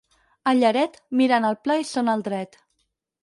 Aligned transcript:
A 0.51 0.53
Lleret, 0.61 0.95
miren 1.19 1.45
el 1.51 1.57
pla 1.67 1.77
i 1.83 1.87
són 1.91 2.09
al 2.15 2.23
dret. 2.31 2.59